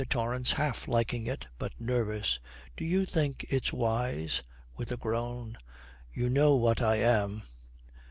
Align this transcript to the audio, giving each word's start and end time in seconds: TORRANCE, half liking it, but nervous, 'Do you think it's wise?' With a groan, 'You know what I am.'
TORRANCE, 0.09 0.53
half 0.53 0.87
liking 0.87 1.27
it, 1.27 1.45
but 1.59 1.79
nervous, 1.79 2.39
'Do 2.75 2.83
you 2.85 3.05
think 3.05 3.45
it's 3.51 3.71
wise?' 3.71 4.41
With 4.75 4.91
a 4.91 4.97
groan, 4.97 5.59
'You 6.11 6.27
know 6.27 6.55
what 6.55 6.81
I 6.81 6.95
am.' 6.95 7.43